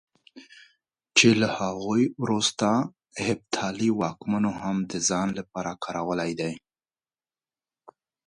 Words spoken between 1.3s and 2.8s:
له هغوی وروسته